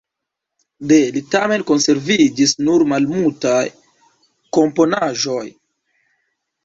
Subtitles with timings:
[0.91, 3.61] De li tamen konserviĝis nur malmultaj
[4.59, 5.47] komponaĵoj.